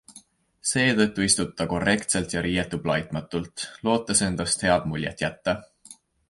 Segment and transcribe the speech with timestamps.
[0.67, 5.55] Seetõttu istub ta korrektselt ja riietub laitmatult, lootes endast head muljet jätta.